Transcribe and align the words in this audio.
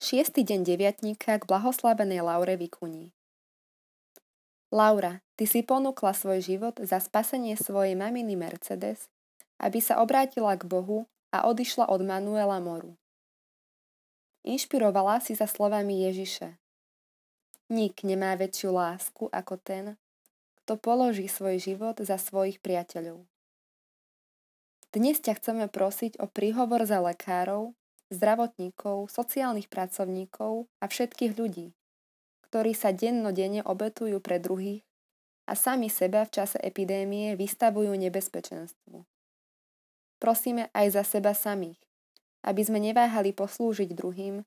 Šiestý 0.00 0.48
deň 0.48 0.64
deviatníka 0.64 1.36
k 1.36 1.44
blahoslavenej 1.44 2.24
Laure 2.24 2.56
Vikuní. 2.56 3.12
Laura, 4.72 5.20
ty 5.36 5.44
si 5.44 5.60
ponúkla 5.60 6.16
svoj 6.16 6.40
život 6.40 6.80
za 6.80 7.04
spasenie 7.04 7.52
svojej 7.52 7.92
maminy 8.00 8.32
Mercedes, 8.32 9.12
aby 9.60 9.76
sa 9.84 10.00
obrátila 10.00 10.56
k 10.56 10.64
Bohu 10.64 11.04
a 11.36 11.44
odišla 11.44 11.92
od 11.92 12.00
Manuela 12.00 12.56
Moru. 12.64 12.96
Inšpirovala 14.40 15.20
si 15.20 15.36
sa 15.36 15.44
slovami 15.44 16.08
Ježiše. 16.08 16.56
Nik 17.68 18.00
nemá 18.00 18.40
väčšiu 18.40 18.72
lásku 18.72 19.28
ako 19.28 19.60
ten, 19.60 20.00
kto 20.64 20.80
položí 20.80 21.28
svoj 21.28 21.60
život 21.60 22.00
za 22.00 22.16
svojich 22.16 22.56
priateľov. 22.64 23.28
Dnes 24.96 25.20
ťa 25.20 25.36
chceme 25.36 25.68
prosiť 25.68 26.16
o 26.24 26.26
príhovor 26.26 26.88
za 26.88 27.04
lekárov, 27.04 27.76
zdravotníkov, 28.10 29.08
sociálnych 29.08 29.70
pracovníkov 29.70 30.66
a 30.82 30.84
všetkých 30.90 31.32
ľudí, 31.38 31.72
ktorí 32.50 32.74
sa 32.74 32.90
dennodenne 32.90 33.62
obetujú 33.62 34.18
pre 34.18 34.42
druhých 34.42 34.82
a 35.46 35.54
sami 35.54 35.86
seba 35.90 36.26
v 36.26 36.34
čase 36.34 36.58
epidémie 36.62 37.38
vystavujú 37.38 37.94
nebezpečenstvu. 37.94 39.06
Prosíme 40.20 40.68
aj 40.76 41.00
za 41.00 41.02
seba 41.06 41.32
samých, 41.32 41.80
aby 42.44 42.62
sme 42.62 42.78
neváhali 42.82 43.32
poslúžiť 43.32 43.96
druhým, 43.96 44.44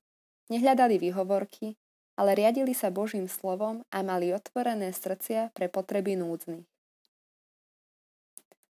nehľadali 0.52 1.00
výhovorky, 1.02 1.74
ale 2.14 2.38
riadili 2.38 2.72
sa 2.76 2.94
Božím 2.94 3.26
slovom 3.26 3.82
a 3.90 4.06
mali 4.06 4.30
otvorené 4.30 4.94
srdcia 4.94 5.50
pre 5.50 5.66
potreby 5.66 6.14
núdznych. 6.14 6.68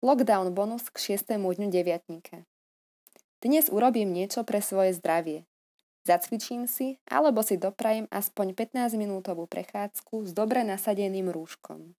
Lockdown 0.01 0.53
bonus 0.53 0.89
k 0.89 1.17
6. 1.17 1.37
dňu 1.37 1.69
deviatníka. 1.69 2.45
Dnes 3.37 3.69
urobím 3.69 4.09
niečo 4.17 4.41
pre 4.41 4.65
svoje 4.65 4.97
zdravie. 4.97 5.45
Zacvičím 6.09 6.65
si, 6.65 6.97
alebo 7.05 7.45
si 7.45 7.53
doprajem 7.53 8.09
aspoň 8.09 8.57
15-minútovú 8.57 9.45
prechádzku 9.45 10.25
s 10.25 10.33
dobre 10.33 10.65
nasadeným 10.65 11.29
rúškom. 11.29 11.93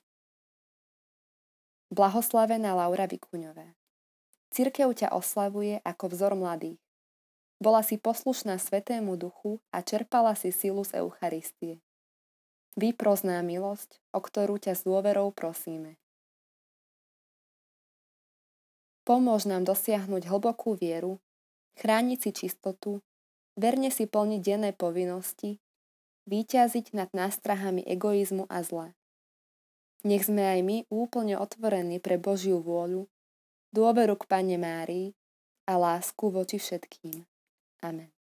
Blahoslavená 1.95 2.75
Laura 2.75 3.07
Vikuňová 3.07 3.79
Cirkev 4.51 4.99
ťa 4.99 5.15
oslavuje 5.15 5.79
ako 5.87 6.11
vzor 6.11 6.35
mladých. 6.35 6.83
Bola 7.63 7.87
si 7.87 8.03
poslušná 8.03 8.59
Svetému 8.59 9.15
Duchu 9.15 9.63
a 9.71 9.79
čerpala 9.87 10.35
si 10.35 10.51
silu 10.51 10.83
z 10.83 10.99
Eucharistie. 11.07 11.79
Vyprozná 12.75 13.47
milosť, 13.47 14.03
o 14.11 14.19
ktorú 14.19 14.59
ťa 14.59 14.75
s 14.75 14.83
dôverou 14.83 15.31
prosíme. 15.31 16.03
Pomôž 19.07 19.47
nám 19.47 19.63
dosiahnuť 19.63 20.27
hlbokú 20.27 20.75
vieru 20.75 21.23
chrániť 21.79 22.19
si 22.19 22.31
čistotu, 22.35 23.01
verne 23.55 23.89
si 23.95 24.11
plniť 24.11 24.41
denné 24.43 24.71
povinnosti, 24.75 25.63
výťaziť 26.27 26.93
nad 26.93 27.09
nástrahami 27.15 27.87
egoizmu 27.87 28.51
a 28.51 28.61
zla. 28.67 28.89
Nech 30.03 30.27
sme 30.27 30.43
aj 30.43 30.61
my 30.63 30.77
úplne 30.91 31.39
otvorení 31.39 31.99
pre 31.99 32.19
Božiu 32.19 32.63
vôľu, 32.63 33.07
dôveru 33.75 34.15
k 34.19 34.25
Pane 34.27 34.57
Márii 34.59 35.15
a 35.67 35.75
lásku 35.79 36.31
voči 36.31 36.59
všetkým. 36.59 37.27
Amen. 37.83 38.18